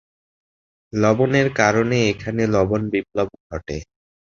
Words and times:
লবণের 0.93 1.47
কারণে 1.59 1.97
এখানে 2.11 2.43
লবণ 2.53 2.81
বিপ্লব 2.93 3.29
ঘটে। 3.49 3.77